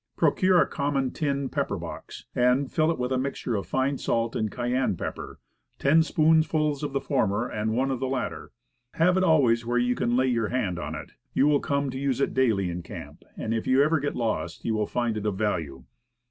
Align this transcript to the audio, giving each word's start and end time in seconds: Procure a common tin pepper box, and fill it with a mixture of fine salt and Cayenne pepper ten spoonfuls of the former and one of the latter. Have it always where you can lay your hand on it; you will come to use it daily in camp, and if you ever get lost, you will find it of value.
Procure 0.17 0.59
a 0.59 0.65
common 0.65 1.11
tin 1.11 1.47
pepper 1.47 1.77
box, 1.77 2.25
and 2.33 2.71
fill 2.71 2.89
it 2.89 2.97
with 2.97 3.11
a 3.11 3.19
mixture 3.19 3.55
of 3.55 3.67
fine 3.67 3.99
salt 3.99 4.35
and 4.35 4.49
Cayenne 4.51 4.97
pepper 4.97 5.39
ten 5.77 6.01
spoonfuls 6.01 6.81
of 6.81 6.91
the 6.93 6.99
former 6.99 7.47
and 7.47 7.73
one 7.77 7.91
of 7.91 7.99
the 7.99 8.07
latter. 8.07 8.51
Have 8.95 9.15
it 9.15 9.23
always 9.23 9.63
where 9.63 9.77
you 9.77 9.93
can 9.93 10.17
lay 10.17 10.25
your 10.25 10.47
hand 10.47 10.79
on 10.79 10.95
it; 10.95 11.11
you 11.35 11.45
will 11.45 11.59
come 11.59 11.91
to 11.91 11.99
use 11.99 12.19
it 12.19 12.33
daily 12.33 12.67
in 12.71 12.81
camp, 12.81 13.21
and 13.37 13.53
if 13.53 13.67
you 13.67 13.83
ever 13.83 13.99
get 13.99 14.15
lost, 14.15 14.65
you 14.65 14.73
will 14.73 14.87
find 14.87 15.17
it 15.17 15.25
of 15.27 15.35
value. 15.37 15.83